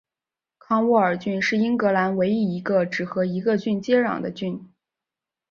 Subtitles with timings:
[0.57, 4.67] 康沃尔郡是英格兰唯一一个只和一个郡接壤的郡。